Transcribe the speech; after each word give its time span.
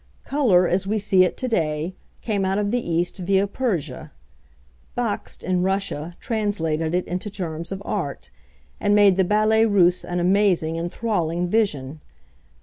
Colour, 0.25 0.67
as 0.67 0.87
we 0.87 0.97
see 0.97 1.23
it 1.23 1.37
to 1.37 1.47
day, 1.47 1.93
came 2.21 2.43
out 2.43 2.57
of 2.57 2.71
the 2.71 2.79
East 2.83 3.19
via 3.19 3.45
Persia. 3.45 4.11
Bakst 4.97 5.43
in 5.43 5.61
Russia 5.61 6.15
translated 6.19 6.95
it 6.95 7.05
into 7.05 7.29
terms 7.29 7.71
of 7.71 7.83
art, 7.85 8.31
and 8.79 8.95
made 8.95 9.15
the 9.15 9.23
Ballet 9.23 9.63
Russe 9.67 10.03
an 10.03 10.19
amazing, 10.19 10.75
enthralling 10.75 11.47
vision! 11.49 12.01